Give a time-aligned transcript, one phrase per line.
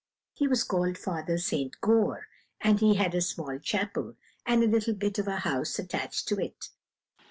[0.33, 1.79] He was called Father St.
[1.79, 2.23] Goar,
[2.59, 4.15] and he had a small chapel,
[4.47, 6.69] and a little bit of a house attached to it.